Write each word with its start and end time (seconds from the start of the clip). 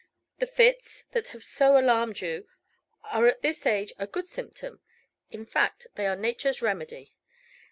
The 0.39 0.47
fits, 0.47 1.03
that 1.11 1.27
have 1.27 1.43
so 1.43 1.77
alarmed 1.79 2.21
you, 2.21 2.47
are 3.03 3.27
at 3.27 3.43
this 3.43 3.67
age 3.67 3.93
a 3.99 4.07
good 4.07 4.25
symptom; 4.25 4.81
in 5.29 5.45
fact, 5.45 5.85
they 5.93 6.07
are 6.07 6.15
Nature's 6.15 6.59
remedy. 6.59 7.13